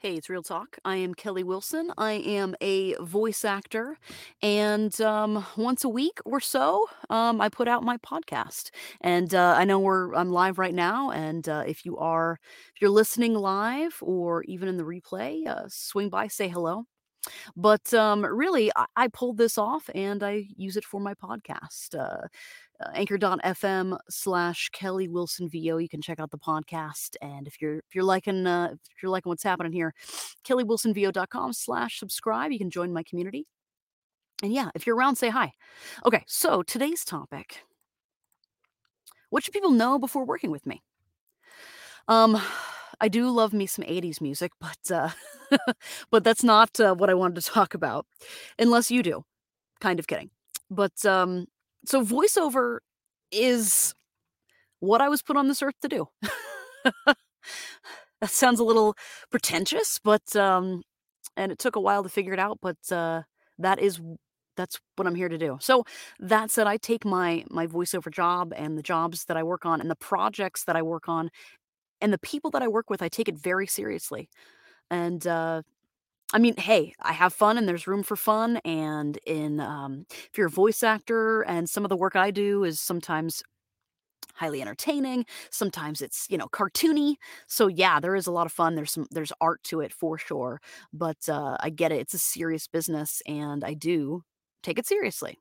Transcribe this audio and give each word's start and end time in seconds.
Hey, 0.00 0.14
it's 0.14 0.30
Real 0.30 0.42
Talk. 0.42 0.78
I 0.82 0.96
am 0.96 1.12
Kelly 1.14 1.42
Wilson. 1.44 1.92
I 1.98 2.12
am 2.12 2.54
a 2.62 2.94
voice 3.02 3.44
actor, 3.44 3.98
and 4.40 4.98
um, 5.02 5.44
once 5.58 5.84
a 5.84 5.90
week 5.90 6.20
or 6.24 6.40
so, 6.40 6.86
um, 7.10 7.38
I 7.38 7.50
put 7.50 7.68
out 7.68 7.82
my 7.82 7.98
podcast. 7.98 8.70
And 9.02 9.34
uh, 9.34 9.54
I 9.58 9.64
know 9.66 9.78
we're 9.78 10.14
I'm 10.14 10.30
live 10.30 10.58
right 10.58 10.74
now, 10.74 11.10
and 11.10 11.46
uh, 11.48 11.64
if 11.66 11.84
you 11.84 11.98
are 11.98 12.38
if 12.74 12.80
you're 12.80 12.88
listening 12.90 13.34
live 13.34 13.98
or 14.00 14.42
even 14.44 14.68
in 14.68 14.78
the 14.78 14.84
replay, 14.84 15.46
uh, 15.46 15.64
swing 15.68 16.08
by, 16.08 16.28
say 16.28 16.48
hello. 16.48 16.84
But 17.56 17.92
um, 17.94 18.24
really, 18.24 18.70
I, 18.76 18.86
I 18.96 19.08
pulled 19.08 19.38
this 19.38 19.58
off, 19.58 19.88
and 19.94 20.22
I 20.22 20.46
use 20.56 20.76
it 20.76 20.84
for 20.84 21.00
my 21.00 21.14
podcast. 21.14 21.94
Uh, 21.94 22.26
uh, 22.80 22.90
anchor.fm 22.94 23.98
slash 24.08 24.70
Kelly 24.70 25.08
Wilson 25.08 25.48
VO. 25.48 25.78
You 25.78 25.88
can 25.88 26.00
check 26.00 26.18
out 26.18 26.30
the 26.30 26.38
podcast. 26.38 27.16
And 27.20 27.46
if 27.46 27.60
you're 27.60 27.76
if 27.76 27.94
you're 27.94 28.04
liking 28.04 28.46
uh, 28.46 28.70
if 28.72 29.02
you're 29.02 29.10
liking 29.10 29.28
what's 29.28 29.42
happening 29.42 29.72
here, 29.72 29.92
kellywilsonvo.com 30.46 31.52
slash 31.52 31.98
subscribe. 31.98 32.52
You 32.52 32.58
can 32.58 32.70
join 32.70 32.92
my 32.92 33.02
community. 33.02 33.46
And 34.42 34.52
yeah, 34.52 34.70
if 34.74 34.86
you're 34.86 34.96
around, 34.96 35.16
say 35.16 35.28
hi. 35.28 35.52
Okay, 36.06 36.24
so 36.26 36.62
today's 36.62 37.04
topic. 37.04 37.58
What 39.28 39.44
should 39.44 39.52
people 39.52 39.70
know 39.70 39.98
before 39.98 40.24
working 40.24 40.50
with 40.50 40.64
me? 40.64 40.82
Um, 42.08 42.40
I 43.00 43.08
do 43.08 43.30
love 43.30 43.52
me 43.52 43.66
some 43.66 43.84
80s 43.84 44.20
music, 44.20 44.52
but 44.60 44.90
uh, 44.92 45.10
but 46.10 46.24
that's 46.24 46.44
not 46.44 46.78
uh, 46.80 46.94
what 46.94 47.10
I 47.10 47.14
wanted 47.14 47.42
to 47.42 47.50
talk 47.50 47.74
about, 47.74 48.06
unless 48.58 48.90
you 48.90 49.02
do. 49.02 49.24
Kind 49.80 49.98
of 50.00 50.06
kidding. 50.06 50.30
But 50.70 51.04
um, 51.06 51.46
so 51.86 52.04
voiceover 52.04 52.78
is 53.32 53.94
what 54.80 55.00
I 55.00 55.08
was 55.08 55.22
put 55.22 55.36
on 55.36 55.48
this 55.48 55.62
earth 55.62 55.76
to 55.82 55.88
do. 55.88 56.08
that 57.06 58.30
sounds 58.30 58.60
a 58.60 58.64
little 58.64 58.94
pretentious, 59.30 59.98
but 60.02 60.34
um 60.36 60.82
and 61.36 61.52
it 61.52 61.58
took 61.58 61.76
a 61.76 61.80
while 61.80 62.02
to 62.02 62.08
figure 62.08 62.32
it 62.34 62.38
out, 62.38 62.58
but 62.62 62.76
uh 62.92 63.22
that 63.58 63.78
is 63.80 64.00
that's 64.56 64.78
what 64.96 65.06
I'm 65.06 65.14
here 65.14 65.28
to 65.28 65.38
do. 65.38 65.56
So 65.60 65.84
that 66.18 66.50
said, 66.50 66.66
I 66.66 66.76
take 66.76 67.04
my 67.04 67.44
my 67.50 67.66
voiceover 67.66 68.12
job 68.12 68.52
and 68.56 68.76
the 68.78 68.82
jobs 68.82 69.24
that 69.26 69.36
I 69.36 69.42
work 69.42 69.66
on 69.66 69.80
and 69.80 69.90
the 69.90 69.96
projects 69.96 70.64
that 70.64 70.76
I 70.76 70.82
work 70.82 71.08
on 71.08 71.30
and 72.00 72.12
the 72.12 72.18
people 72.18 72.50
that 72.52 72.62
I 72.62 72.68
work 72.68 72.90
with, 72.90 73.02
I 73.02 73.08
take 73.08 73.28
it 73.28 73.36
very 73.36 73.66
seriously. 73.66 74.28
And 74.90 75.26
uh 75.26 75.62
I 76.32 76.38
mean, 76.38 76.56
hey, 76.58 76.94
I 77.02 77.12
have 77.12 77.32
fun 77.34 77.58
and 77.58 77.68
there's 77.68 77.86
room 77.88 78.02
for 78.04 78.16
fun. 78.16 78.58
And 78.64 79.18
in 79.26 79.60
um, 79.60 80.06
if 80.10 80.38
you're 80.38 80.46
a 80.48 80.50
voice 80.50 80.82
actor, 80.82 81.42
and 81.42 81.68
some 81.68 81.84
of 81.84 81.88
the 81.90 81.96
work 81.96 82.16
I 82.16 82.30
do 82.30 82.64
is 82.64 82.80
sometimes 82.80 83.42
highly 84.34 84.62
entertaining, 84.62 85.26
sometimes 85.50 86.00
it's 86.02 86.26
you 86.30 86.38
know 86.38 86.48
cartoony. 86.48 87.16
So 87.48 87.66
yeah, 87.68 88.00
there 88.00 88.16
is 88.16 88.26
a 88.26 88.32
lot 88.32 88.46
of 88.46 88.52
fun. 88.52 88.74
There's 88.74 88.92
some 88.92 89.06
there's 89.10 89.32
art 89.40 89.62
to 89.64 89.80
it 89.80 89.92
for 89.92 90.18
sure. 90.18 90.60
But 90.92 91.28
uh, 91.28 91.56
I 91.60 91.70
get 91.70 91.92
it; 91.92 92.00
it's 92.00 92.14
a 92.14 92.18
serious 92.18 92.66
business, 92.68 93.22
and 93.26 93.64
I 93.64 93.74
do 93.74 94.22
take 94.62 94.78
it 94.78 94.86
seriously. 94.86 95.38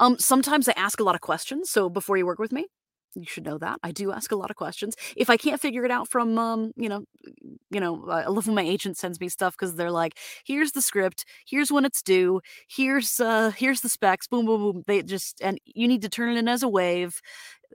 Um, 0.00 0.18
sometimes 0.18 0.68
I 0.68 0.74
ask 0.76 1.00
a 1.00 1.04
lot 1.04 1.14
of 1.14 1.20
questions. 1.22 1.70
So 1.70 1.88
before 1.90 2.16
you 2.16 2.26
work 2.26 2.38
with 2.38 2.52
me, 2.52 2.66
you 3.14 3.24
should 3.26 3.44
know 3.44 3.58
that. 3.58 3.78
I 3.82 3.92
do 3.92 4.12
ask 4.12 4.32
a 4.32 4.36
lot 4.36 4.50
of 4.50 4.56
questions. 4.56 4.96
If 5.16 5.30
I 5.30 5.36
can't 5.36 5.60
figure 5.60 5.84
it 5.84 5.90
out 5.90 6.08
from, 6.08 6.38
um, 6.38 6.72
you 6.76 6.88
know, 6.88 7.04
you 7.70 7.80
know, 7.80 8.06
I 8.08 8.26
love 8.28 8.46
when 8.46 8.56
my 8.56 8.62
agent 8.62 8.96
sends 8.96 9.20
me 9.20 9.28
stuff 9.28 9.54
because 9.58 9.74
they're 9.76 9.90
like, 9.90 10.18
"Here's 10.44 10.72
the 10.72 10.82
script. 10.82 11.24
Here's 11.46 11.70
when 11.72 11.84
it's 11.84 12.02
due. 12.02 12.40
Here's 12.68 13.20
uh, 13.20 13.50
here's 13.56 13.80
the 13.82 13.88
specs. 13.88 14.26
Boom, 14.26 14.46
boom, 14.46 14.60
boom." 14.72 14.82
They 14.86 15.02
just 15.02 15.40
and 15.42 15.58
you 15.64 15.88
need 15.88 16.02
to 16.02 16.08
turn 16.08 16.30
it 16.34 16.38
in 16.38 16.48
as 16.48 16.62
a 16.62 16.68
wave. 16.68 17.20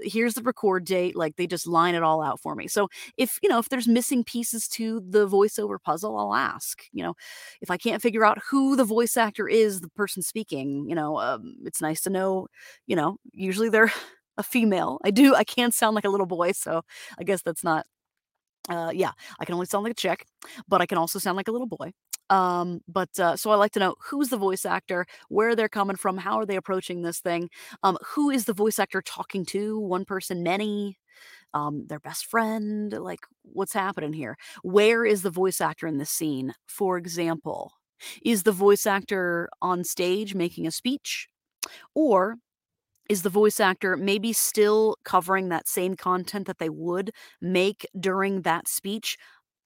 Here's 0.02 0.34
the 0.34 0.42
record 0.44 0.84
date. 0.86 1.16
Like 1.16 1.38
they 1.38 1.48
just 1.48 1.68
line 1.68 1.96
it 1.96 2.04
all 2.04 2.22
out 2.22 2.42
for 2.42 2.54
me. 2.56 2.68
So 2.68 2.90
if 3.18 3.40
you 3.42 3.48
know 3.50 3.60
if 3.60 3.70
there's 3.70 3.88
missing 3.88 4.24
pieces 4.26 4.68
to 4.70 5.02
the 5.10 5.28
voiceover 5.28 5.78
puzzle, 5.82 6.18
I'll 6.18 6.36
ask. 6.36 6.84
You 6.92 7.04
know, 7.04 7.14
if 7.62 7.72
I 7.72 7.78
can't 7.78 8.02
figure 8.02 8.26
out 8.26 8.40
who 8.52 8.76
the 8.76 8.84
voice 8.84 9.16
actor 9.18 9.48
is, 9.48 9.80
the 9.82 9.90
person 9.90 10.22
speaking, 10.22 10.86
you 10.90 10.96
know, 10.96 11.18
um, 11.20 11.56
it's 11.66 11.82
nice 11.82 12.02
to 12.02 12.10
know. 12.10 12.48
You 12.88 12.96
know, 12.98 13.18
usually 13.34 13.70
they're 13.70 13.92
a 14.38 14.44
female. 14.44 15.00
I 15.04 15.12
do 15.12 15.36
I 15.36 15.44
can't 15.44 15.74
sound 15.74 15.96
like 15.96 16.06
a 16.06 16.10
little 16.10 16.26
boy, 16.28 16.52
so 16.54 16.84
I 17.20 17.24
guess 17.24 17.42
that's 17.42 17.64
not 17.64 17.86
uh 18.70 18.92
yeah, 18.94 19.12
I 19.40 19.46
can 19.46 19.54
only 19.56 19.68
sound 19.68 19.84
like 19.84 19.92
a 19.94 19.96
chick, 19.96 20.26
but 20.68 20.82
I 20.82 20.86
can 20.88 20.98
also 20.98 21.20
sound 21.20 21.38
like 21.38 21.48
a 21.48 21.52
little 21.52 21.68
boy. 21.68 21.92
Um, 22.32 22.82
but 22.88 23.20
uh, 23.20 23.36
so 23.38 23.52
I 23.52 23.56
like 23.56 23.72
to 23.74 23.80
know 23.80 23.96
who's 24.10 24.30
the 24.30 24.38
voice 24.38 24.66
actor, 24.66 25.06
where 25.30 25.56
they're 25.56 25.70
coming 25.70 25.96
from, 25.98 26.18
how 26.18 26.40
are 26.40 26.46
they 26.48 26.56
approaching 26.56 27.04
this 27.04 27.20
thing, 27.20 27.50
um, 27.84 27.98
who 28.04 28.32
is 28.32 28.46
the 28.46 28.54
voice 28.54 28.80
actor 28.80 29.02
talking 29.04 29.46
to, 29.48 29.80
one 29.80 30.06
person, 30.06 30.42
many, 30.44 30.98
um, 31.54 31.86
their 31.88 32.00
best 32.00 32.26
friend, 32.28 32.94
like 32.94 33.22
what's 33.44 33.74
happening 33.74 34.14
here? 34.14 34.38
Where 34.64 35.06
is 35.06 35.22
the 35.24 35.30
voice 35.32 35.62
actor 35.62 35.88
in 35.88 35.98
this 35.98 36.12
scene? 36.12 36.54
For 36.68 36.98
example, 36.98 37.74
is 38.24 38.44
the 38.44 38.52
voice 38.52 38.86
actor 38.88 39.50
on 39.62 39.84
stage 39.84 40.36
making 40.36 40.68
a 40.68 40.72
speech? 40.72 41.28
Or 41.96 42.38
is 43.10 43.22
the 43.24 43.30
voice 43.30 43.60
actor 43.60 43.98
maybe 43.98 44.34
still 44.34 44.98
covering 45.06 45.50
that 45.50 45.68
same 45.68 45.96
content 45.96 46.48
that 46.48 46.58
they 46.60 46.70
would 46.70 47.12
make 47.42 47.86
during 48.00 48.42
that 48.44 48.68
speech, 48.68 49.18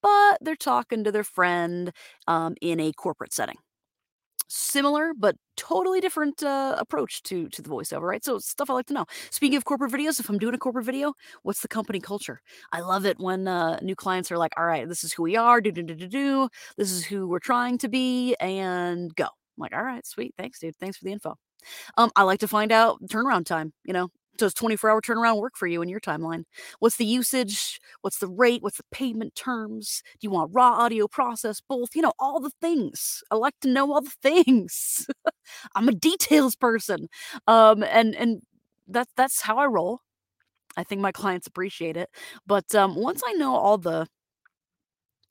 but 0.01 0.37
they're 0.41 0.55
talking 0.55 1.03
to 1.03 1.11
their 1.11 1.23
friend 1.23 1.91
um, 2.27 2.55
in 2.61 2.79
a 2.79 2.91
corporate 2.93 3.33
setting. 3.33 3.57
Similar 4.51 5.13
but 5.15 5.35
totally 5.57 6.01
different 6.01 6.41
uh, 6.41 6.75
approach 6.79 7.21
to 7.23 7.47
to 7.49 7.61
the 7.61 7.69
voiceover, 7.69 8.01
right? 8.01 8.23
So 8.25 8.39
stuff 8.39 8.67
I 8.69 8.73
like 8.73 8.87
to 8.87 8.95
know. 8.95 9.05
Speaking 9.29 9.57
of 9.57 9.63
corporate 9.65 9.91
videos, 9.91 10.19
if 10.19 10.27
I'm 10.27 10.39
doing 10.39 10.55
a 10.55 10.57
corporate 10.57 10.85
video, 10.87 11.13
what's 11.43 11.61
the 11.61 11.67
company 11.67 11.99
culture? 11.99 12.41
I 12.71 12.79
love 12.81 13.05
it 13.05 13.19
when 13.19 13.47
uh, 13.47 13.77
new 13.83 13.95
clients 13.95 14.31
are 14.31 14.39
like, 14.39 14.53
"All 14.57 14.65
right, 14.65 14.87
this 14.89 15.03
is 15.03 15.13
who 15.13 15.21
we 15.23 15.35
are. 15.35 15.61
Do 15.61 15.71
do 15.71 15.83
do 15.83 15.93
do 15.93 16.07
do. 16.07 16.49
This 16.77 16.91
is 16.91 17.05
who 17.05 17.27
we're 17.27 17.37
trying 17.39 17.77
to 17.79 17.89
be, 17.89 18.35
and 18.39 19.13
go." 19.15 19.25
I'm 19.25 19.29
like, 19.59 19.73
"All 19.75 19.83
right, 19.83 20.03
sweet. 20.05 20.33
Thanks, 20.37 20.57
dude. 20.59 20.75
Thanks 20.77 20.97
for 20.97 21.03
the 21.05 21.11
info." 21.11 21.35
Um, 21.97 22.11
I 22.15 22.23
like 22.23 22.39
to 22.41 22.47
find 22.47 22.71
out 22.71 22.99
turnaround 23.07 23.45
time, 23.45 23.73
you 23.85 23.93
know, 23.93 24.09
does 24.37 24.53
24 24.53 24.89
hour 24.89 25.01
turnaround 25.01 25.37
work 25.39 25.55
for 25.55 25.67
you 25.67 25.81
in 25.81 25.89
your 25.89 25.99
timeline? 25.99 26.45
What's 26.79 26.95
the 26.97 27.05
usage? 27.05 27.79
What's 28.01 28.19
the 28.19 28.27
rate? 28.27 28.63
What's 28.63 28.77
the 28.77 28.83
payment 28.91 29.35
terms? 29.35 30.01
Do 30.13 30.25
you 30.25 30.31
want 30.31 30.51
raw 30.53 30.71
audio 30.71 31.07
process? 31.07 31.61
Both, 31.61 31.95
you 31.95 32.01
know, 32.01 32.13
all 32.19 32.39
the 32.39 32.51
things. 32.61 33.21
I 33.29 33.35
like 33.35 33.55
to 33.61 33.67
know 33.69 33.91
all 33.93 34.01
the 34.01 34.15
things. 34.23 35.05
I'm 35.75 35.89
a 35.89 35.93
details 35.93 36.55
person. 36.55 37.09
Um, 37.47 37.83
and, 37.83 38.15
and 38.15 38.41
that's, 38.87 39.11
that's 39.15 39.41
how 39.41 39.57
I 39.57 39.65
roll. 39.65 39.99
I 40.77 40.83
think 40.83 41.01
my 41.01 41.11
clients 41.11 41.47
appreciate 41.47 41.97
it. 41.97 42.09
But 42.47 42.73
um, 42.73 42.95
once 42.95 43.21
I 43.25 43.33
know 43.33 43.55
all 43.55 43.77
the 43.77 44.07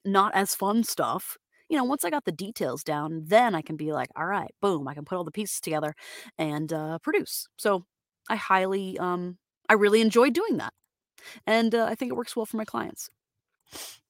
not 0.04 0.34
as 0.34 0.54
fun 0.54 0.84
stuff, 0.84 1.36
you 1.68 1.76
know, 1.76 1.84
once 1.84 2.04
I 2.04 2.10
got 2.10 2.24
the 2.24 2.32
details 2.32 2.82
down, 2.84 3.24
then 3.26 3.54
I 3.54 3.62
can 3.62 3.76
be 3.76 3.92
like, 3.92 4.10
all 4.16 4.26
right, 4.26 4.50
boom, 4.62 4.88
I 4.88 4.94
can 4.94 5.04
put 5.04 5.16
all 5.16 5.24
the 5.24 5.30
pieces 5.30 5.60
together 5.60 5.94
and 6.38 6.72
uh, 6.72 6.98
produce. 7.00 7.48
So 7.56 7.84
I 8.30 8.36
highly, 8.36 8.98
um, 8.98 9.38
I 9.68 9.74
really 9.74 10.00
enjoy 10.00 10.30
doing 10.30 10.56
that. 10.58 10.72
And 11.46 11.74
uh, 11.74 11.84
I 11.86 11.94
think 11.94 12.10
it 12.12 12.16
works 12.16 12.36
well 12.36 12.46
for 12.46 12.56
my 12.58 12.64
clients. 12.64 13.10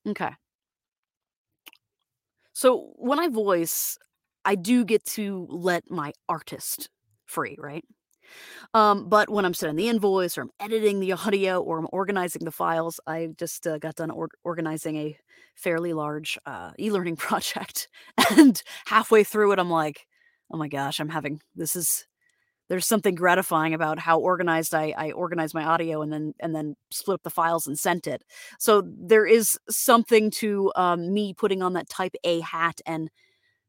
Okay. 0.06 0.30
So 2.52 2.92
when 2.96 3.18
I 3.18 3.28
voice, 3.28 3.98
I 4.44 4.54
do 4.54 4.84
get 4.84 5.04
to 5.16 5.46
let 5.50 5.90
my 5.90 6.12
artist 6.28 6.88
free, 7.26 7.56
right? 7.58 7.84
Um, 8.74 9.08
but 9.08 9.30
when 9.30 9.44
I'm 9.44 9.54
sending 9.54 9.76
the 9.76 9.88
invoice 9.88 10.36
or 10.36 10.42
I'm 10.42 10.50
editing 10.60 11.00
the 11.00 11.12
audio 11.12 11.60
or 11.60 11.78
I'm 11.78 11.88
organizing 11.92 12.44
the 12.44 12.50
files, 12.50 13.00
I 13.06 13.30
just 13.38 13.66
uh, 13.66 13.78
got 13.78 13.96
done 13.96 14.10
or- 14.10 14.30
organizing 14.44 14.96
a 14.96 15.18
fairly 15.54 15.92
large 15.92 16.38
uh, 16.46 16.72
e-learning 16.78 17.16
project, 17.26 17.88
and 18.30 18.62
halfway 18.86 19.24
through 19.24 19.52
it, 19.52 19.58
I'm 19.58 19.70
like, 19.70 20.06
"Oh 20.50 20.58
my 20.58 20.68
gosh, 20.68 21.00
I'm 21.00 21.08
having 21.10 21.40
this 21.54 21.76
is." 21.76 22.06
There's 22.68 22.86
something 22.86 23.14
gratifying 23.14 23.72
about 23.72 23.98
how 23.98 24.20
organized 24.20 24.74
I, 24.74 24.92
I 24.94 25.12
organized 25.12 25.54
my 25.54 25.64
audio 25.64 26.02
and 26.02 26.12
then 26.12 26.34
and 26.38 26.54
then 26.54 26.76
split 26.90 27.14
up 27.14 27.22
the 27.22 27.30
files 27.30 27.66
and 27.66 27.78
sent 27.78 28.06
it. 28.06 28.22
So 28.58 28.82
there 28.86 29.24
is 29.24 29.58
something 29.70 30.30
to 30.32 30.70
um, 30.76 31.14
me 31.14 31.32
putting 31.32 31.62
on 31.62 31.72
that 31.72 31.88
type 31.88 32.14
A 32.24 32.40
hat 32.40 32.82
and 32.84 33.10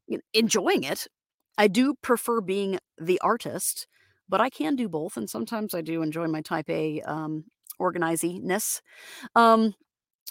you 0.06 0.18
know, 0.18 0.22
enjoying 0.34 0.84
it. 0.84 1.06
I 1.56 1.68
do 1.68 1.94
prefer 2.02 2.40
being 2.40 2.78
the 2.98 3.20
artist 3.20 3.86
but 4.30 4.40
I 4.42 4.50
can 4.50 4.76
do 4.76 4.88
both, 4.88 5.18
and 5.18 5.30
sometimes 5.30 5.74
I 5.74 5.82
do 5.82 6.02
enjoy 6.02 6.28
my 6.28 6.42
type 6.42 6.70
A 6.70 7.02
um, 7.02 7.44
organiziness. 7.80 8.82
Um, 9.36 9.74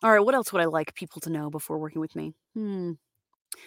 all 0.03 0.11
right, 0.11 0.19
what 0.25 0.35
else 0.35 0.53
would 0.53 0.61
I 0.61 0.65
like 0.65 0.95
people 0.95 1.21
to 1.21 1.31
know 1.31 1.49
before 1.49 1.79
working 1.79 2.01
with 2.01 2.15
me? 2.15 2.33
Hmm. 2.55 2.93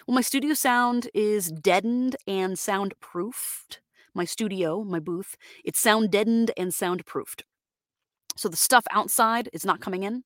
Well, 0.07 0.15
my 0.15 0.21
studio 0.21 0.55
sound 0.55 1.09
is 1.15 1.51
deadened 1.51 2.17
and 2.27 2.59
soundproofed. 2.59 3.81
My 4.15 4.25
studio, 4.25 4.85
my 4.85 5.01
booth, 5.01 5.37
it's 5.65 5.81
sound 5.81 6.11
deadened 6.11 6.53
and 6.57 6.73
soundproofed. 6.75 7.45
So 8.37 8.49
the 8.49 8.57
stuff 8.57 8.85
outside 8.91 9.49
is 9.53 9.65
not 9.65 9.81
coming 9.81 10.03
in, 10.05 10.25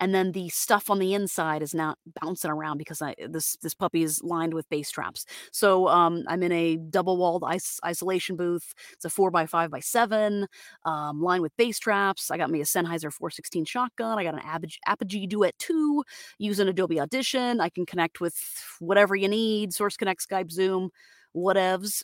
and 0.00 0.14
then 0.14 0.32
the 0.32 0.48
stuff 0.48 0.90
on 0.90 0.98
the 0.98 1.14
inside 1.14 1.62
is 1.62 1.74
not 1.74 1.98
bouncing 2.20 2.50
around 2.50 2.78
because 2.78 3.02
I 3.02 3.14
this 3.28 3.56
this 3.56 3.74
puppy 3.74 4.02
is 4.02 4.22
lined 4.22 4.54
with 4.54 4.68
bass 4.68 4.90
traps. 4.90 5.24
So 5.52 5.88
um, 5.88 6.24
I'm 6.28 6.42
in 6.42 6.52
a 6.52 6.76
double 6.76 7.16
walled 7.16 7.44
is- 7.52 7.80
isolation 7.84 8.36
booth. 8.36 8.74
It's 8.92 9.04
a 9.04 9.10
four 9.10 9.30
by 9.30 9.46
five 9.46 9.70
by 9.70 9.80
seven, 9.80 10.46
um, 10.84 11.20
lined 11.20 11.42
with 11.42 11.56
bass 11.56 11.78
traps. 11.78 12.30
I 12.30 12.36
got 12.36 12.50
me 12.50 12.60
a 12.60 12.64
Sennheiser 12.64 13.12
416 13.12 13.64
shotgun. 13.64 14.18
I 14.18 14.24
got 14.24 14.34
an 14.34 14.40
Apogee, 14.40 14.78
Apogee 14.86 15.26
Duet 15.26 15.58
2 15.58 16.04
using 16.38 16.68
Adobe 16.68 17.00
Audition. 17.00 17.60
I 17.60 17.68
can 17.68 17.86
connect 17.86 18.20
with 18.20 18.36
whatever 18.80 19.16
you 19.16 19.28
need, 19.28 19.72
Source 19.72 19.96
Connect, 19.96 20.26
Skype, 20.26 20.50
Zoom, 20.50 20.90
whatevs. 21.34 22.02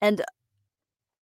And 0.00 0.22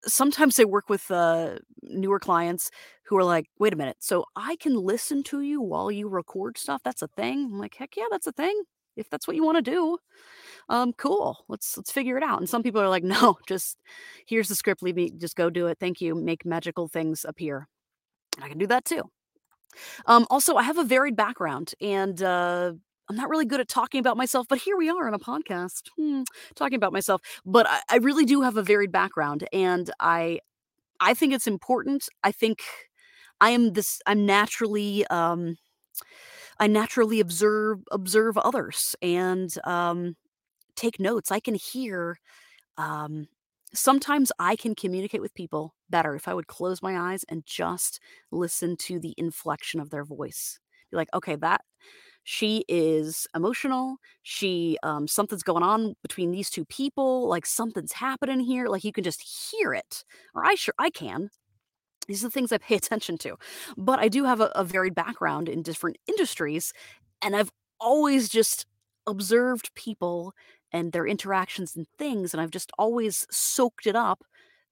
sometimes 0.07 0.59
I 0.59 0.65
work 0.65 0.89
with 0.89 1.11
uh, 1.11 1.59
newer 1.83 2.19
clients 2.19 2.71
who 3.07 3.17
are 3.17 3.25
like, 3.25 3.47
wait 3.59 3.73
a 3.73 3.77
minute, 3.77 3.97
so 4.01 4.25
I 4.37 4.57
can 4.57 4.75
listen 4.75 5.23
to 5.25 5.41
you 5.41 5.61
while 5.61 5.91
you 5.91 6.09
record 6.09 6.59
stuff? 6.59 6.83
That's 6.85 7.03
a 7.03 7.09
thing? 7.09 7.51
I'm 7.53 7.59
like, 7.59 7.75
heck 7.75 7.97
yeah, 7.97 8.07
that's 8.11 8.27
a 8.27 8.33
thing. 8.33 8.63
If 8.97 9.11
that's 9.11 9.27
what 9.27 9.37
you 9.37 9.45
want 9.45 9.57
to 9.65 9.71
do, 9.71 9.99
um, 10.69 10.93
cool. 10.93 11.45
Let's 11.49 11.77
let's 11.77 11.91
figure 11.91 12.17
it 12.17 12.23
out. 12.23 12.39
And 12.39 12.49
some 12.49 12.63
people 12.63 12.81
are 12.81 12.89
like, 12.89 13.03
no, 13.05 13.39
just 13.49 13.79
here's 14.27 14.49
the 14.49 14.55
script, 14.55 14.83
leave 14.83 14.97
me, 14.97 15.11
just 15.11 15.37
go 15.37 15.51
do 15.51 15.67
it. 15.67 15.79
Thank 15.81 16.01
you. 16.01 16.15
Make 16.15 16.45
magical 16.45 16.89
things 16.89 17.25
appear. 17.27 17.69
I 18.41 18.49
can 18.49 18.59
do 18.59 18.67
that 18.69 18.85
too. 18.85 19.03
Um, 20.07 20.27
also, 20.31 20.55
I 20.57 20.63
have 20.63 20.79
a 20.79 20.85
varied 20.85 21.17
background 21.17 21.75
and 21.81 22.23
uh, 22.23 22.75
I'm 23.09 23.17
not 23.17 23.29
really 23.29 23.45
good 23.45 23.61
at 23.61 23.69
talking 23.69 24.01
about 24.01 24.17
myself, 24.17 24.47
but 24.49 24.59
here 24.59 24.77
we 24.77 24.89
are 24.89 25.07
on 25.07 25.15
a 25.15 25.19
podcast 25.19 25.89
hmm, 25.97 26.23
talking 26.55 26.77
about 26.77 26.93
myself. 26.93 27.21
But 27.45 27.67
I, 27.69 27.81
I 27.91 27.97
really 27.99 28.25
do 28.25 28.41
have 28.43 28.57
a 28.57 28.63
varied 28.63 28.93
background, 28.93 29.47
and 29.53 29.91
I 30.01 30.41
I 31.01 31.15
think 31.15 31.33
it's 31.35 31.47
important. 31.47 32.09
I 32.23 32.33
think 32.33 32.63
I 33.41 33.51
am 33.51 33.73
this. 33.73 34.01
I'm 34.07 34.27
naturally. 34.27 35.07
Um, 35.09 35.57
I 36.59 36.67
naturally 36.67 37.21
observe 37.21 37.81
observe 37.91 38.39
others 38.39 38.95
and 39.03 39.55
um, 39.65 40.17
take 40.77 41.01
notes. 41.01 41.33
I 41.33 41.41
can 41.41 41.55
hear. 41.55 42.19
Um, 42.79 43.29
sometimes 43.75 44.33
I 44.39 44.57
can 44.57 44.75
communicate 44.75 45.21
with 45.21 45.35
people 45.35 45.75
better 45.91 46.15
if 46.15 46.29
I 46.29 46.35
would 46.35 46.47
close 46.47 46.83
my 46.83 47.13
eyes 47.13 47.25
and 47.29 47.45
just 47.47 48.01
listen 48.33 48.77
to 48.79 49.01
the 49.01 49.15
inflection 49.17 49.81
of 49.81 49.91
their 49.91 50.05
voice. 50.05 50.61
Be 50.91 50.97
like, 50.97 51.09
okay, 51.15 51.37
that 51.37 51.63
she 52.25 52.65
is 52.69 53.27
emotional. 53.35 53.99
She 54.23 54.79
um, 54.83 55.07
something's 55.07 55.43
going 55.43 55.63
on 55.63 55.95
between 56.03 56.31
these 56.31 56.51
two 56.51 56.65
people. 56.65 57.29
Like 57.29 57.45
something's 57.45 57.93
happening 57.93 58.41
here. 58.41 58.67
Like 58.67 58.83
you 58.83 58.93
can 58.93 59.05
just 59.05 59.23
hear 59.23 59.75
it, 59.75 60.05
or 60.35 60.45
I 60.45 60.55
sure 60.55 60.75
I 60.79 60.91
can. 60.91 61.29
These 62.09 62.25
are 62.25 62.29
the 62.29 62.33
things 62.33 62.51
I 62.51 62.59
pay 62.59 62.75
attention 62.77 63.19
to. 63.19 63.37
But 63.77 63.99
I 63.99 64.09
do 64.09 64.25
have 64.25 64.41
a, 64.41 64.51
a 64.55 64.65
varied 64.65 64.95
background 64.95 65.49
in 65.49 65.63
different 65.63 65.99
industries, 66.09 66.73
and 67.23 67.37
I've 67.37 67.51
always 67.79 68.29
just 68.31 68.67
observed 69.07 69.75
people 69.75 70.33
and 70.73 70.93
their 70.93 71.07
interactions 71.07 71.77
and 71.77 71.87
things, 71.99 72.33
and 72.33 72.41
I've 72.41 72.51
just 72.51 72.73
always 72.79 73.27
soaked 73.31 73.87
it 73.87 73.95
up 73.95 74.25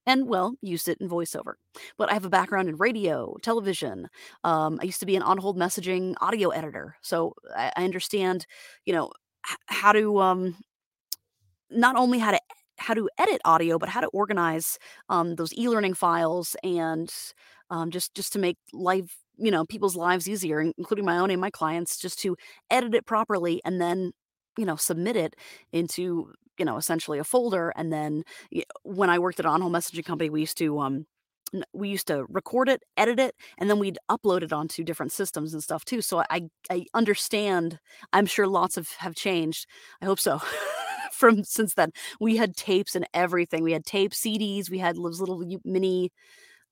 and 0.07 0.27
well, 0.29 0.55
used 0.63 0.89
it 0.89 0.99
in 1.01 1.09
voiceover. 1.09 1.55
But 1.99 2.11
I 2.11 2.15
have 2.15 2.25
a 2.25 2.31
background 2.31 2.69
in 2.69 2.77
radio, 2.77 3.37
television. 3.43 4.09
Um, 4.45 4.79
I 4.81 4.85
used 4.85 5.01
to 5.01 5.07
be 5.07 5.17
an 5.17 5.23
on-hold 5.23 5.57
messaging 5.59 6.15
audio 6.21 6.51
editor, 6.51 6.97
so 7.03 7.35
I, 7.57 7.73
I 7.77 7.85
understand, 7.85 8.47
you 8.85 8.93
know, 8.93 9.13
h- 9.49 9.57
how 9.67 9.93
to 9.93 10.21
um, 10.21 10.57
not 11.71 11.97
only 11.97 12.19
how 12.19 12.31
to 12.33 12.41
how 12.79 12.95
to 12.95 13.09
edit 13.19 13.41
audio, 13.45 13.79
but 13.79 13.89
how 13.89 14.01
to 14.01 14.09
organize 14.09 14.79
um, 15.09 15.37
those 15.37 15.53
e-learning 15.55 15.95
files 15.95 16.57
and 16.65 17.13
um, 17.71 17.91
just 17.91 18.15
just 18.15 18.33
to 18.33 18.39
make 18.39 18.57
life, 18.73 19.17
you 19.37 19.51
know, 19.51 19.65
people's 19.65 19.97
lives 19.97 20.29
easier, 20.29 20.61
including 20.61 21.05
my 21.05 21.19
own 21.19 21.31
and 21.31 21.41
my 21.41 21.51
clients, 21.51 21.99
just 21.99 22.19
to 22.21 22.37
edit 22.71 22.95
it 22.95 23.07
properly 23.07 23.61
and 23.65 23.81
then 23.81 24.13
you 24.59 24.65
know 24.67 24.77
submit 24.77 25.17
it 25.17 25.35
into 25.73 26.33
you 26.59 26.65
know 26.65 26.77
essentially 26.77 27.19
a 27.19 27.25
folder 27.25 27.73
and 27.77 27.93
then 27.93 28.23
when 28.85 29.11
i 29.11 29.19
worked 29.19 29.41
at 29.41 29.47
an 29.47 29.53
on-hold 29.53 29.73
messaging 29.73 30.05
company 30.05 30.31
we 30.31 30.41
used 30.41 30.59
to 30.59 30.79
um 30.79 31.07
we 31.75 31.89
used 31.89 32.07
to 32.07 32.25
record 32.29 32.69
it 32.69 32.83
edit 32.97 33.19
it 33.19 33.35
and 33.59 33.69
then 33.69 33.79
we'd 33.79 33.99
upload 34.11 34.43
it 34.43 34.53
onto 34.53 34.83
different 34.85 35.13
systems 35.13 35.53
and 35.53 35.63
stuff 35.63 35.85
too 35.85 36.01
so 36.01 36.23
i 36.31 36.43
i 36.71 36.85
understand 36.95 37.79
i'm 38.13 38.27
sure 38.27 38.47
lots 38.47 38.77
of 38.77 38.89
have 38.99 39.15
changed 39.15 39.67
i 40.01 40.07
hope 40.07 40.21
so 40.21 40.41
from 41.13 41.45
since 41.45 41.75
then 41.75 41.91
we 42.21 42.37
had 42.37 42.57
tapes 42.57 42.95
and 42.95 43.07
everything 43.15 43.63
we 43.63 43.73
had 43.73 43.85
tape 43.85 44.13
cds 44.13 44.71
we 44.71 44.79
had 44.79 44.97
those 44.97 45.21
little 45.21 45.43
mini 45.65 46.11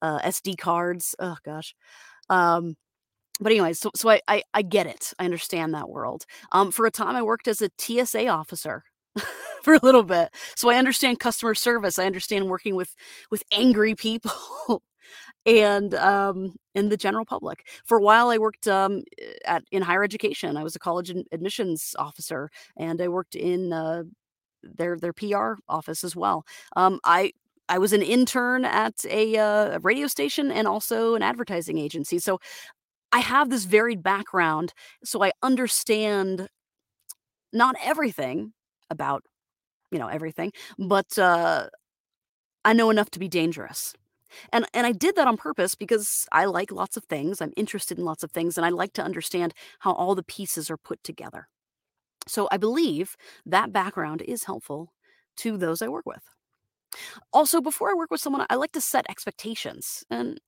uh, 0.01 0.19
sd 0.21 0.57
cards 0.57 1.15
oh 1.19 1.37
gosh 1.45 1.75
um 2.29 2.75
but 3.39 3.51
anyway, 3.51 3.73
so 3.73 3.89
so 3.95 4.09
I, 4.09 4.21
I 4.27 4.43
I 4.53 4.61
get 4.61 4.87
it. 4.87 5.13
I 5.19 5.25
understand 5.25 5.73
that 5.73 5.89
world. 5.89 6.25
Um, 6.51 6.71
for 6.71 6.85
a 6.85 6.91
time, 6.91 7.15
I 7.15 7.23
worked 7.23 7.47
as 7.47 7.61
a 7.61 7.69
TSA 7.77 8.27
officer 8.27 8.83
for 9.63 9.73
a 9.75 9.79
little 9.83 10.03
bit, 10.03 10.29
so 10.55 10.69
I 10.69 10.75
understand 10.77 11.19
customer 11.19 11.55
service. 11.55 11.99
I 11.99 12.05
understand 12.05 12.49
working 12.49 12.75
with 12.75 12.95
with 13.29 13.43
angry 13.51 13.95
people 13.95 14.31
and 15.45 15.93
um, 15.95 16.55
in 16.75 16.89
the 16.89 16.97
general 16.97 17.25
public. 17.25 17.67
For 17.85 17.97
a 17.97 18.01
while, 18.01 18.29
I 18.29 18.37
worked 18.37 18.67
um, 18.67 19.03
at 19.45 19.63
in 19.71 19.81
higher 19.81 20.03
education. 20.03 20.57
I 20.57 20.63
was 20.63 20.75
a 20.75 20.79
college 20.79 21.11
admissions 21.31 21.95
officer, 21.99 22.49
and 22.77 23.01
I 23.01 23.07
worked 23.07 23.35
in 23.35 23.73
uh, 23.73 24.03
their 24.63 24.97
their 24.97 25.13
PR 25.13 25.53
office 25.69 26.03
as 26.03 26.15
well. 26.15 26.45
Um, 26.75 26.99
I 27.03 27.33
I 27.69 27.77
was 27.77 27.93
an 27.93 28.01
intern 28.01 28.65
at 28.65 29.05
a, 29.09 29.37
uh, 29.37 29.77
a 29.77 29.79
radio 29.79 30.07
station 30.07 30.51
and 30.51 30.67
also 30.67 31.15
an 31.15 31.23
advertising 31.23 31.77
agency. 31.77 32.19
So 32.19 32.39
I 33.13 33.19
have 33.19 33.49
this 33.49 33.65
varied 33.65 34.03
background, 34.03 34.73
so 35.03 35.23
I 35.23 35.31
understand 35.43 36.49
not 37.53 37.75
everything 37.83 38.53
about, 38.91 39.23
you 39.91 39.99
know, 39.99 40.07
everything, 40.09 40.51
but, 40.79 41.17
uh, 41.19 41.67
I 42.65 42.73
know 42.73 42.89
enough 42.89 43.09
to 43.11 43.19
be 43.19 43.27
dangerous. 43.27 43.93
And 44.53 44.65
and 44.73 44.87
I 44.87 44.93
did 44.93 45.15
that 45.17 45.27
on 45.27 45.37
purpose 45.37 45.75
because 45.75 46.27
I 46.31 46.45
like 46.45 46.71
lots 46.71 46.97
of 46.97 47.05
things, 47.05 47.41
I'm 47.41 47.53
interested 47.57 47.97
in 47.99 48.05
lots 48.05 48.23
of 48.23 48.31
things, 48.31 48.57
and 48.57 48.65
I 48.65 48.69
like 48.69 48.93
to 48.93 49.03
understand 49.03 49.53
how 49.79 49.93
all 49.93 50.15
the 50.15 50.23
pieces 50.23 50.69
are 50.71 50.77
put 50.77 51.03
together. 51.03 51.47
So 52.27 52.47
I 52.51 52.57
believe 52.57 53.15
that 53.45 53.73
background 53.73 54.21
is 54.23 54.45
helpful 54.45 54.93
to 55.37 55.57
those 55.57 55.81
I 55.81 55.89
work 55.89 56.05
with. 56.05 56.23
Also, 57.33 57.61
before 57.61 57.89
I 57.89 57.93
work 57.93 58.11
with 58.11 58.21
someone, 58.21 58.45
I 58.49 58.55
like 58.55 58.71
to 58.73 58.81
set 58.81 59.05
expectations, 59.09 60.03
and 60.09 60.39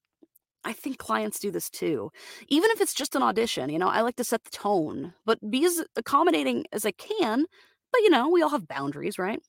I 0.65 0.73
think 0.73 0.97
clients 0.99 1.39
do 1.39 1.51
this 1.51 1.69
too. 1.69 2.11
Even 2.49 2.71
if 2.71 2.81
it's 2.81 2.93
just 2.95 3.15
an 3.15 3.23
audition, 3.23 3.69
you 3.69 3.79
know, 3.79 3.89
I 3.89 4.01
like 4.01 4.17
to 4.17 4.23
set 4.25 4.43
the 4.45 4.51
tone, 4.51 5.13
but 5.25 5.39
be 5.51 5.65
as 5.65 5.83
accommodating 5.97 6.65
as 6.73 6.85
I 6.85 6.91
can. 6.93 7.45
But, 7.93 8.01
you 8.01 8.11
know, 8.11 8.29
we 8.29 8.41
all 8.43 8.49
have 8.49 8.67
boundaries, 8.67 9.19
right? 9.19 9.41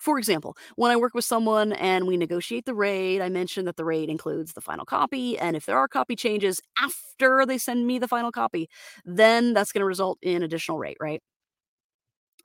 For 0.00 0.18
example, 0.18 0.56
when 0.76 0.90
I 0.90 0.96
work 0.96 1.14
with 1.14 1.24
someone 1.26 1.74
and 1.74 2.06
we 2.08 2.16
negotiate 2.16 2.66
the 2.66 2.74
rate, 2.74 3.22
I 3.22 3.28
mention 3.30 3.66
that 3.66 3.76
the 3.76 3.84
rate 3.84 4.08
includes 4.10 4.54
the 4.54 4.62
final 4.62 4.86
copy. 4.86 5.38
And 5.38 5.56
if 5.56 5.66
there 5.66 5.78
are 5.78 5.88
copy 5.88 6.16
changes 6.16 6.60
after 6.78 7.46
they 7.46 7.58
send 7.58 7.86
me 7.86 7.98
the 8.00 8.08
final 8.08 8.32
copy, 8.32 8.68
then 9.04 9.54
that's 9.54 9.72
going 9.72 9.82
to 9.82 9.86
result 9.86 10.18
in 10.22 10.42
additional 10.42 10.78
rate, 10.78 10.98
right? 11.00 11.22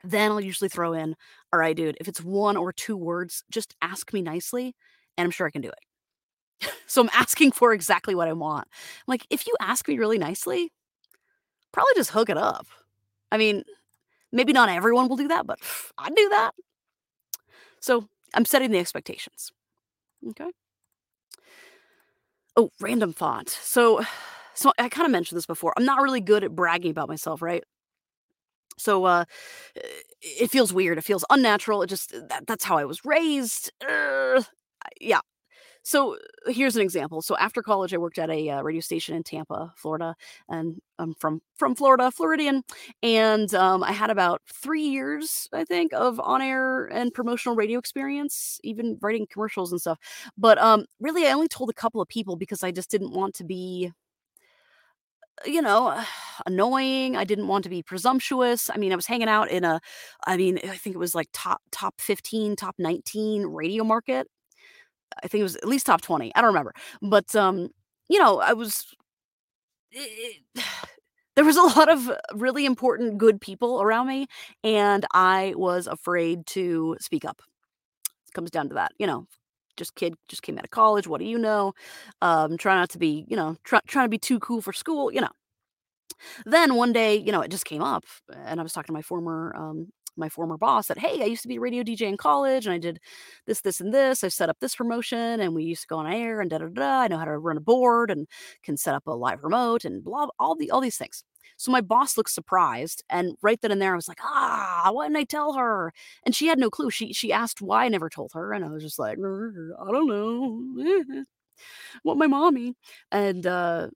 Then 0.03 0.32
I'll 0.32 0.41
usually 0.41 0.70
throw 0.70 0.94
in, 0.94 1.15
all 1.51 1.60
right, 1.60 1.75
dude, 1.75 1.98
if 2.00 2.08
it's 2.08 2.22
one 2.24 2.58
or 2.58 2.72
two 2.72 2.98
words, 2.98 3.44
just 3.51 3.75
ask 3.82 4.13
me 4.13 4.22
nicely 4.22 4.75
and 5.18 5.25
I'm 5.25 5.32
sure 5.32 5.48
I 5.48 5.51
can 5.51 5.62
do 5.62 5.70
it. 5.70 5.79
So 6.88 7.01
I'm 7.01 7.10
asking 7.13 7.51
for 7.53 7.74
exactly 7.74 8.15
what 8.15 8.27
I 8.27 8.34
want. 8.34 8.68
Like, 9.08 9.25
if 9.29 9.48
you 9.48 9.56
ask 9.62 9.88
me 9.88 9.98
really 9.98 10.18
nicely, 10.20 10.72
probably 11.72 11.94
just 11.96 12.12
hook 12.12 12.29
it 12.29 12.38
up. 12.38 12.65
I 13.32 13.38
mean, 13.38 13.63
maybe 14.36 14.54
not 14.54 14.70
everyone 14.70 15.08
will 15.10 15.18
do 15.18 15.27
that, 15.30 15.48
but 15.48 15.60
I'd 15.98 16.15
do 16.15 16.30
that. 16.30 16.51
So 17.80 18.08
I'm 18.34 18.46
setting 18.46 18.72
the 18.72 18.80
expectations. 18.80 19.51
Okay. 20.30 20.51
Oh, 22.58 22.70
random 22.80 23.13
thought. 23.13 23.50
So, 23.50 24.01
so 24.54 24.72
I 24.77 24.89
kind 24.89 25.06
of 25.06 25.12
mentioned 25.12 25.38
this 25.38 25.46
before. 25.46 25.74
I'm 25.77 25.86
not 25.86 26.01
really 26.01 26.22
good 26.22 26.44
at 26.44 26.56
bragging 26.56 26.92
about 26.92 27.10
myself, 27.10 27.42
right? 27.42 27.63
So, 28.77 29.06
uh, 29.06 29.25
it 30.22 30.51
feels 30.51 30.74
weird. 30.74 30.98
It 30.98 31.04
feels 31.06 31.24
unnatural. 31.30 31.82
It 31.82 31.88
just 31.88 32.12
that, 32.30 32.46
that's 32.48 32.63
how 32.65 32.77
I 32.77 32.86
was 32.86 33.06
raised. 33.06 33.72
Yeah, 35.01 35.20
so 35.86 36.18
here's 36.48 36.75
an 36.75 36.82
example. 36.82 37.22
So 37.22 37.38
after 37.38 37.62
college, 37.62 37.94
I 37.94 37.98
worked 37.98 38.18
at 38.18 38.32
a 38.32 38.50
uh, 38.50 38.62
radio 38.63 38.82
station 38.82 39.15
in 39.15 39.22
Tampa, 39.22 39.72
Florida, 39.77 40.15
and 40.50 40.82
I'm 40.98 41.13
from 41.13 41.44
from 41.58 41.75
Florida, 41.75 42.10
Floridian, 42.10 42.63
and 43.04 43.54
um, 43.54 43.84
I 43.84 43.92
had 43.92 44.10
about 44.10 44.42
three 44.51 44.82
years, 44.82 45.48
I 45.54 45.63
think, 45.63 45.94
of 45.94 46.20
on 46.20 46.42
air 46.42 46.86
and 46.88 47.13
promotional 47.13 47.56
radio 47.56 47.77
experience, 47.77 48.60
even 48.63 48.98
writing 49.00 49.27
commercials 49.30 49.72
and 49.72 49.80
stuff. 49.80 50.00
But 50.36 50.58
um, 50.58 50.86
really, 51.00 51.27
I 51.27 51.34
only 51.34 51.48
told 51.48 51.70
a 51.70 51.74
couple 51.74 52.01
of 52.01 52.08
people 52.08 52.36
because 52.36 52.63
I 52.63 52.72
just 52.72 52.89
didn't 52.89 53.13
want 53.13 53.36
to 53.36 53.44
be, 53.44 53.92
you 55.46 55.62
know, 55.62 56.04
annoying. 56.48 57.15
I 57.15 57.25
didn't 57.25 57.48
want 57.48 57.63
to 57.65 57.70
be 57.70 57.84
presumptuous. 57.84 58.72
I 58.72 58.77
mean, 58.77 58.92
I 58.92 58.96
was 58.96 59.06
hanging 59.06 59.30
out 59.30 59.51
in 59.51 59.63
a, 59.63 59.80
I 60.25 60.36
mean, 60.36 60.58
I 60.63 60.77
think 60.77 60.96
it 60.96 61.00
was 61.00 61.13
like 61.13 61.27
top 61.32 61.62
top 61.72 61.94
15, 62.01 62.56
top 62.56 62.74
19 62.80 63.46
radio 63.46 63.84
market 63.84 64.27
I 65.24 65.27
think 65.27 65.39
it 65.41 65.43
was 65.43 65.55
at 65.57 65.67
least 65.67 65.86
top 65.86 66.01
20. 66.01 66.31
I 66.36 66.41
don't 66.41 66.48
remember. 66.50 66.74
But 67.01 67.36
um, 67.36 67.69
you 68.10 68.19
know, 68.19 68.39
I 68.39 68.53
was 68.53 68.86
it 69.91 70.41
there 71.36 71.45
was 71.45 71.57
a 71.57 71.62
lot 71.63 71.89
of 71.89 72.10
really 72.34 72.65
important 72.65 73.17
good 73.17 73.41
people 73.41 73.81
around 73.81 74.07
me, 74.07 74.27
and 74.63 75.05
I 75.13 75.53
was 75.57 75.88
afraid 75.88 76.45
to 76.48 76.95
speak 77.00 77.25
up. 77.25 77.41
It 78.27 78.34
comes 78.34 78.51
down 78.51 78.69
to 78.69 78.75
that, 78.75 78.93
you 79.00 79.07
know, 79.07 79.27
just 79.77 79.95
kid 79.95 80.15
just 80.29 80.43
came 80.43 80.57
out 80.57 80.65
of 80.65 80.72
college, 80.72 81.07
what 81.07 81.19
do 81.19 81.25
you 81.25 81.38
know? 81.39 81.74
Um, 82.22 82.57
try 82.57 82.75
not 82.75 82.89
to 82.91 83.00
be, 83.00 83.25
you 83.29 83.36
know, 83.38 83.57
try 83.65 83.79
trying 83.88 84.05
to 84.05 84.10
be 84.10 84.19
too 84.19 84.39
cool 84.39 84.62
for 84.62 84.74
school, 84.74 85.12
you 85.13 85.22
know. 85.22 85.31
Then 86.45 86.75
one 86.75 86.93
day, 86.93 87.15
you 87.15 87.31
know, 87.31 87.41
it 87.41 87.51
just 87.51 87.65
came 87.65 87.81
up, 87.81 88.03
and 88.34 88.60
I 88.60 88.63
was 88.63 88.74
talking 88.74 88.88
to 88.88 88.93
my 88.93 89.01
former 89.01 89.53
um, 89.57 89.91
my 90.17 90.29
former 90.29 90.57
boss 90.57 90.88
that, 90.88 90.98
"Hey, 91.00 91.22
I 91.22 91.25
used 91.25 91.41
to 91.43 91.48
be 91.48 91.57
a 91.57 91.60
radio 91.60 91.84
DJ 91.84 92.07
in 92.07 92.17
college, 92.17 92.65
and 92.65 92.74
I 92.74 92.77
did 92.79 93.00
this, 93.48 93.62
this, 93.62 93.79
and 93.81 93.93
this. 93.93 94.24
I 94.24 94.27
set 94.29 94.50
up 94.50 94.57
this 94.60 94.75
promotion, 94.75 95.39
and 95.39 95.53
we 95.55 95.63
used 95.63 95.81
to 95.84 95.88
go 95.88 95.98
on 95.98 96.07
air, 96.12 96.41
and 96.41 96.50
da 96.50 96.57
da 96.60 96.67
da. 96.67 97.01
I 97.01 97.07
know 97.07 97.17
how 97.17 97.25
to 97.25 97.38
run 97.38 97.57
a 97.57 97.62
board, 97.62 98.12
and 98.12 98.27
can 98.63 98.77
set 98.77 98.95
up 98.95 99.07
a 99.07 99.12
live 99.12 99.43
remote, 99.43 99.86
and 99.86 100.03
blah, 100.03 100.27
all 100.39 100.55
the 100.55 100.72
all 100.72 100.81
these 100.81 100.98
things." 100.98 101.24
So 101.57 101.72
my 101.72 101.81
boss 101.81 102.17
looked 102.17 102.31
surprised, 102.31 103.03
and 103.10 103.36
right 103.41 103.60
then 103.62 103.72
and 103.72 103.81
there, 103.81 103.93
I 103.93 103.95
was 103.95 104.07
like, 104.07 104.19
"Ah, 104.24 104.89
why 104.91 105.05
didn't 105.07 105.17
I 105.17 105.24
tell 105.25 105.53
her?" 105.53 105.93
And 106.25 106.36
she 106.36 106.48
had 106.48 106.60
no 106.60 106.69
clue. 106.69 106.89
She 106.91 107.13
she 107.13 107.31
asked 107.34 107.62
why 107.62 107.86
I 107.86 107.89
never 107.89 108.10
told 108.10 108.31
her, 108.34 108.53
and 108.53 108.65
I 108.65 108.69
was 108.69 108.84
just 108.84 109.00
like, 109.00 109.17
"I 109.17 109.91
don't 109.91 110.07
know." 110.07 111.24
What 112.03 112.17
my 112.17 112.27
mommy. 112.27 112.75
And 113.12 113.45
uh 113.48 113.89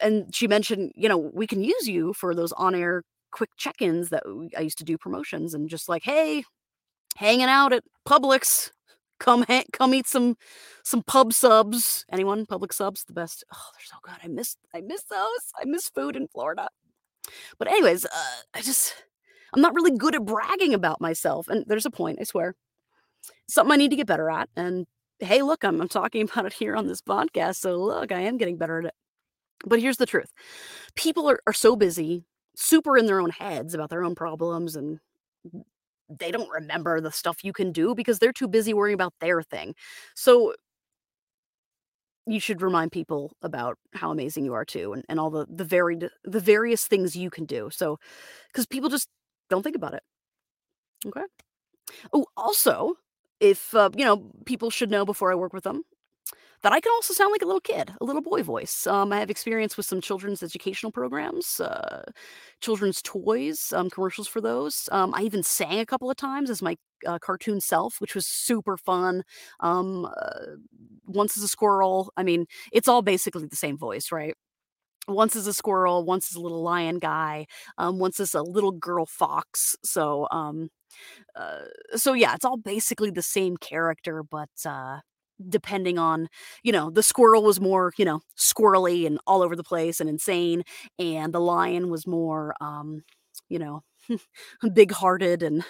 and 0.00 0.34
she 0.34 0.48
mentioned, 0.48 0.92
you 0.96 1.08
know, 1.08 1.18
we 1.18 1.46
can 1.46 1.62
use 1.64 1.88
you 1.88 2.12
for 2.14 2.34
those 2.34 2.52
on-air 2.54 3.02
quick 3.30 3.50
check-ins 3.56 4.10
that 4.10 4.22
I 4.56 4.60
used 4.60 4.78
to 4.78 4.84
do 4.84 4.98
promotions 4.98 5.54
and 5.54 5.68
just 5.68 5.88
like, 5.88 6.02
"Hey, 6.04 6.44
hanging 7.16 7.46
out 7.46 7.72
at 7.72 7.84
Publix. 8.06 8.70
Come 9.20 9.44
ha 9.48 9.64
come 9.72 9.94
eat 9.94 10.06
some 10.06 10.36
some 10.84 11.02
pub 11.02 11.32
subs." 11.32 12.04
Anyone? 12.12 12.46
Publix 12.46 12.74
subs, 12.74 13.04
the 13.04 13.12
best. 13.12 13.44
Oh, 13.52 13.70
they're 13.74 13.84
so 13.84 13.96
good. 14.02 14.16
I 14.22 14.28
miss 14.28 14.56
I 14.74 14.80
miss 14.80 15.02
those. 15.04 15.52
I 15.60 15.64
miss 15.64 15.88
food 15.88 16.16
in 16.16 16.28
Florida. 16.28 16.68
But 17.58 17.68
anyways, 17.68 18.04
uh, 18.06 18.42
I 18.54 18.62
just 18.62 18.94
I'm 19.54 19.60
not 19.60 19.74
really 19.74 19.96
good 19.96 20.14
at 20.14 20.24
bragging 20.24 20.74
about 20.74 21.00
myself, 21.00 21.48
and 21.48 21.64
there's 21.66 21.86
a 21.86 21.90
point, 21.90 22.18
I 22.20 22.24
swear. 22.24 22.54
Something 23.48 23.72
I 23.72 23.76
need 23.76 23.90
to 23.90 23.96
get 23.96 24.06
better 24.06 24.30
at, 24.30 24.48
and 24.56 24.86
hey, 25.20 25.42
look, 25.42 25.64
I'm 25.64 25.80
I'm 25.80 25.88
talking 25.88 26.22
about 26.30 26.46
it 26.46 26.52
here 26.52 26.76
on 26.76 26.86
this 26.86 27.02
podcast, 27.02 27.56
so 27.56 27.76
look, 27.76 28.12
I 28.12 28.20
am 28.20 28.38
getting 28.38 28.56
better 28.56 28.80
at 28.80 28.86
it. 28.86 28.94
But 29.66 29.80
here's 29.80 29.96
the 29.96 30.06
truth. 30.06 30.32
People 30.94 31.28
are 31.28 31.40
are 31.46 31.52
so 31.52 31.76
busy, 31.76 32.24
super 32.58 32.98
in 32.98 33.06
their 33.06 33.20
own 33.20 33.30
heads 33.30 33.74
about 33.74 33.90
their 33.90 34.04
own 34.04 34.14
problems, 34.14 34.76
and 34.76 35.00
they 36.08 36.30
don't 36.30 36.48
remember 36.50 37.00
the 37.00 37.12
stuff 37.12 37.44
you 37.44 37.52
can 37.52 37.70
do 37.72 37.94
because 37.94 38.18
they're 38.18 38.32
too 38.32 38.48
busy 38.48 38.72
worrying 38.72 38.94
about 38.94 39.12
their 39.20 39.42
thing. 39.42 39.74
So 40.14 40.54
you 42.26 42.40
should 42.40 42.60
remind 42.60 42.92
people 42.92 43.32
about 43.42 43.78
how 43.94 44.10
amazing 44.10 44.44
you 44.44 44.52
are 44.54 44.64
too 44.64 44.92
and, 44.92 45.04
and 45.08 45.18
all 45.18 45.30
the 45.30 45.46
the 45.48 45.64
varied 45.64 46.08
the 46.24 46.40
various 46.40 46.86
things 46.86 47.16
you 47.16 47.30
can 47.30 47.44
do. 47.46 47.70
So 47.72 47.98
because 48.52 48.66
people 48.66 48.90
just 48.90 49.08
don't 49.50 49.62
think 49.62 49.76
about 49.76 49.94
it. 49.94 50.02
Okay. 51.06 51.22
Oh, 52.12 52.26
also, 52.36 52.94
if 53.40 53.74
uh, 53.74 53.90
you 53.96 54.04
know, 54.04 54.30
people 54.46 54.70
should 54.70 54.90
know 54.90 55.04
before 55.04 55.32
I 55.32 55.36
work 55.36 55.52
with 55.52 55.64
them 55.64 55.84
that 56.62 56.72
I 56.72 56.80
can 56.80 56.92
also 56.92 57.14
sound 57.14 57.32
like 57.32 57.42
a 57.42 57.46
little 57.46 57.60
kid, 57.60 57.92
a 58.00 58.04
little 58.04 58.22
boy 58.22 58.42
voice. 58.42 58.86
Um, 58.86 59.12
I 59.12 59.18
have 59.20 59.30
experience 59.30 59.76
with 59.76 59.86
some 59.86 60.00
children's 60.00 60.42
educational 60.42 60.92
programs, 60.92 61.60
uh, 61.60 62.02
children's 62.60 63.00
toys, 63.02 63.72
um, 63.76 63.90
commercials 63.90 64.28
for 64.28 64.40
those. 64.40 64.88
Um, 64.92 65.14
I 65.14 65.22
even 65.22 65.42
sang 65.42 65.78
a 65.80 65.86
couple 65.86 66.10
of 66.10 66.16
times 66.16 66.50
as 66.50 66.62
my 66.62 66.76
uh, 67.06 67.18
cartoon 67.20 67.60
self, 67.60 68.00
which 68.00 68.14
was 68.14 68.26
super 68.26 68.76
fun. 68.76 69.22
Um, 69.60 70.06
uh, 70.06 70.56
once 71.06 71.36
as 71.36 71.42
a 71.44 71.48
squirrel. 71.48 72.12
I 72.16 72.22
mean, 72.22 72.46
it's 72.72 72.88
all 72.88 73.02
basically 73.02 73.46
the 73.46 73.56
same 73.56 73.78
voice, 73.78 74.12
right? 74.12 74.34
Once 75.08 75.36
as 75.36 75.46
a 75.46 75.54
squirrel, 75.54 76.04
once 76.04 76.30
as 76.30 76.36
a 76.36 76.40
little 76.40 76.62
lion 76.62 76.98
guy, 76.98 77.46
um, 77.78 77.98
once 77.98 78.20
as 78.20 78.34
a 78.34 78.42
little 78.42 78.72
girl 78.72 79.06
fox. 79.06 79.74
So, 79.82 80.28
um, 80.30 80.68
uh, 81.36 81.62
so 81.96 82.14
yeah, 82.14 82.34
it's 82.34 82.44
all 82.44 82.56
basically 82.58 83.10
the 83.10 83.22
same 83.22 83.56
character, 83.56 84.22
but 84.22 84.50
uh, 84.66 85.00
depending 85.48 85.98
on, 85.98 86.28
you 86.62 86.72
know, 86.72 86.90
the 86.90 87.02
squirrel 87.02 87.42
was 87.42 87.60
more, 87.60 87.92
you 87.96 88.04
know, 88.04 88.20
squirrely 88.38 89.06
and 89.06 89.18
all 89.26 89.42
over 89.42 89.56
the 89.56 89.64
place 89.64 90.00
and 90.00 90.08
insane, 90.08 90.62
and 90.98 91.32
the 91.32 91.40
lion 91.40 91.90
was 91.90 92.06
more, 92.06 92.54
um, 92.60 93.02
you 93.48 93.58
know, 93.58 93.82
big-hearted 94.72 95.42
and 95.42 95.64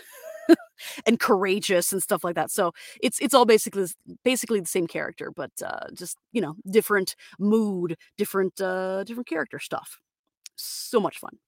and 1.06 1.20
courageous 1.20 1.92
and 1.92 2.02
stuff 2.02 2.24
like 2.24 2.34
that. 2.36 2.50
So 2.50 2.72
it's 3.02 3.18
it's 3.20 3.34
all 3.34 3.44
basically 3.46 3.86
basically 4.24 4.60
the 4.60 4.66
same 4.66 4.86
character, 4.86 5.30
but 5.34 5.50
uh, 5.64 5.86
just 5.94 6.16
you 6.32 6.40
know, 6.40 6.54
different 6.70 7.14
mood, 7.38 7.96
different 8.16 8.60
uh, 8.60 9.04
different 9.04 9.28
character 9.28 9.58
stuff. 9.58 9.98
So 10.56 11.00
much 11.00 11.18
fun. 11.18 11.38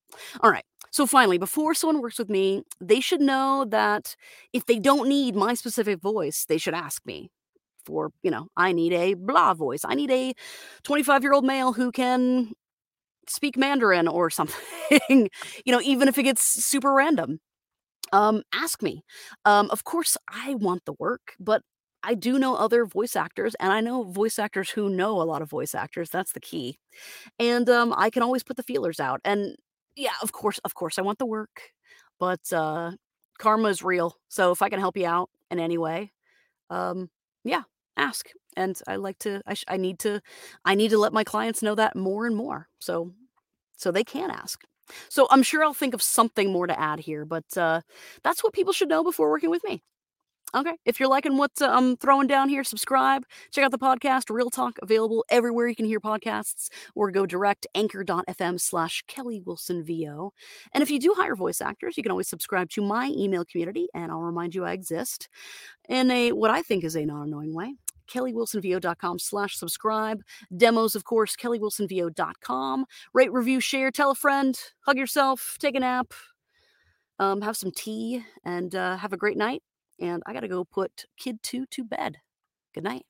All 0.42 0.50
right. 0.50 0.64
So 0.90 1.06
finally, 1.06 1.38
before 1.38 1.74
someone 1.74 2.00
works 2.02 2.18
with 2.18 2.30
me, 2.30 2.62
they 2.80 3.00
should 3.00 3.20
know 3.20 3.64
that 3.70 4.16
if 4.52 4.66
they 4.66 4.78
don't 4.78 5.08
need 5.08 5.36
my 5.36 5.54
specific 5.54 6.00
voice, 6.00 6.44
they 6.48 6.58
should 6.58 6.74
ask 6.74 7.04
me 7.06 7.30
for, 7.84 8.10
you 8.22 8.30
know, 8.30 8.48
I 8.56 8.72
need 8.72 8.92
a 8.92 9.14
blah 9.14 9.54
voice. 9.54 9.82
I 9.84 9.94
need 9.94 10.10
a 10.10 10.34
25 10.84 11.22
year 11.22 11.32
old 11.32 11.44
male 11.44 11.72
who 11.72 11.92
can 11.92 12.52
speak 13.28 13.56
Mandarin 13.56 14.08
or 14.08 14.30
something, 14.30 14.58
you 15.08 15.72
know, 15.72 15.80
even 15.82 16.08
if 16.08 16.18
it 16.18 16.24
gets 16.24 16.42
super 16.64 16.92
random. 16.92 17.40
Um, 18.12 18.42
ask 18.52 18.82
me. 18.82 19.02
Um, 19.44 19.70
of 19.70 19.84
course, 19.84 20.16
I 20.28 20.54
want 20.54 20.84
the 20.84 20.94
work, 20.98 21.34
but 21.38 21.62
I 22.02 22.14
do 22.14 22.38
know 22.38 22.56
other 22.56 22.86
voice 22.86 23.14
actors, 23.16 23.54
and 23.60 23.72
I 23.72 23.80
know 23.80 24.04
voice 24.04 24.38
actors 24.38 24.70
who 24.70 24.88
know 24.88 25.20
a 25.20 25.24
lot 25.24 25.42
of 25.42 25.50
voice 25.50 25.74
actors. 25.74 26.10
That's 26.10 26.32
the 26.32 26.40
key. 26.40 26.78
And 27.38 27.68
um, 27.70 27.94
I 27.96 28.10
can 28.10 28.22
always 28.22 28.42
put 28.42 28.56
the 28.56 28.62
feelers 28.62 29.00
out. 29.00 29.20
And 29.24 29.56
yeah, 29.96 30.14
of 30.22 30.32
course, 30.32 30.58
of 30.64 30.74
course, 30.74 30.98
I 30.98 31.02
want 31.02 31.18
the 31.18 31.26
work, 31.26 31.60
but 32.18 32.40
uh, 32.52 32.92
karma 33.38 33.68
is 33.68 33.82
real. 33.82 34.16
So 34.28 34.52
if 34.52 34.62
I 34.62 34.68
can 34.70 34.80
help 34.80 34.96
you 34.96 35.06
out 35.06 35.30
in 35.50 35.58
any 35.60 35.78
way, 35.78 36.12
um, 36.70 37.10
yeah, 37.44 37.62
ask. 37.96 38.30
And 38.56 38.78
I 38.88 38.96
like 38.96 39.18
to. 39.20 39.42
I, 39.46 39.54
sh- 39.54 39.64
I 39.68 39.76
need 39.76 39.98
to. 40.00 40.20
I 40.64 40.74
need 40.74 40.90
to 40.90 40.98
let 40.98 41.12
my 41.12 41.24
clients 41.24 41.62
know 41.62 41.74
that 41.76 41.96
more 41.96 42.26
and 42.26 42.36
more. 42.36 42.68
So 42.80 43.12
so 43.76 43.90
they 43.92 44.04
can 44.04 44.30
ask. 44.30 44.62
So 45.08 45.26
I'm 45.30 45.42
sure 45.42 45.64
I'll 45.64 45.74
think 45.74 45.94
of 45.94 46.02
something 46.02 46.52
more 46.52 46.66
to 46.66 46.78
add 46.78 47.00
here, 47.00 47.24
but 47.24 47.44
uh, 47.56 47.82
that's 48.24 48.44
what 48.44 48.52
people 48.52 48.72
should 48.72 48.88
know 48.88 49.04
before 49.04 49.30
working 49.30 49.50
with 49.50 49.64
me. 49.64 49.82
Okay. 50.54 50.76
If 50.84 50.98
you're 50.98 51.08
liking 51.08 51.36
what 51.36 51.52
uh, 51.60 51.68
I'm 51.70 51.96
throwing 51.96 52.26
down 52.26 52.48
here, 52.48 52.64
subscribe. 52.64 53.24
Check 53.52 53.64
out 53.64 53.70
the 53.70 53.78
podcast, 53.78 54.30
Real 54.30 54.50
Talk, 54.50 54.78
available 54.82 55.24
everywhere 55.30 55.68
you 55.68 55.76
can 55.76 55.84
hear 55.84 56.00
podcasts, 56.00 56.68
or 56.96 57.10
go 57.10 57.24
direct 57.24 57.66
anchor.fm 57.74 58.60
slash 58.60 59.04
Kelly 59.06 59.40
Wilson 59.46 59.84
VO. 59.84 60.32
And 60.74 60.82
if 60.82 60.90
you 60.90 60.98
do 60.98 61.14
hire 61.16 61.36
voice 61.36 61.60
actors, 61.60 61.96
you 61.96 62.02
can 62.02 62.10
always 62.10 62.28
subscribe 62.28 62.68
to 62.70 62.82
my 62.82 63.12
email 63.16 63.44
community, 63.44 63.88
and 63.94 64.10
I'll 64.10 64.22
remind 64.22 64.54
you 64.54 64.64
I 64.64 64.72
exist 64.72 65.28
in 65.88 66.10
a 66.10 66.32
what 66.32 66.50
I 66.50 66.62
think 66.62 66.82
is 66.84 66.96
a 66.96 67.04
non 67.04 67.28
annoying 67.28 67.54
way 67.54 67.74
kellywilsonvo.com 68.10 69.20
slash 69.20 69.56
subscribe. 69.56 70.20
Demos, 70.56 70.96
of 70.96 71.04
course, 71.04 71.36
kellywilsonvo.com. 71.36 72.84
Rate, 73.14 73.32
review, 73.32 73.60
share, 73.60 73.92
tell 73.92 74.10
a 74.10 74.16
friend, 74.16 74.58
hug 74.80 74.98
yourself, 74.98 75.56
take 75.60 75.76
a 75.76 75.80
nap, 75.80 76.12
um, 77.20 77.40
have 77.40 77.56
some 77.56 77.70
tea, 77.70 78.24
and 78.44 78.74
uh, 78.74 78.96
have 78.96 79.12
a 79.12 79.16
great 79.16 79.36
night. 79.36 79.62
And 80.00 80.22
I 80.26 80.32
got 80.32 80.40
to 80.40 80.48
go 80.48 80.64
put 80.64 81.04
kid 81.16 81.42
two 81.42 81.66
to 81.66 81.84
bed. 81.84 82.16
Good 82.74 82.84
night. 82.84 83.06